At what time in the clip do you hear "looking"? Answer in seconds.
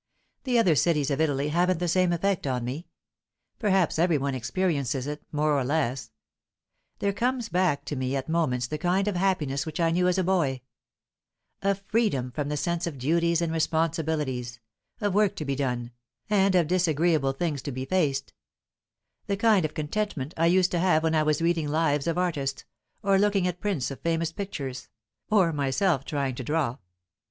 23.19-23.45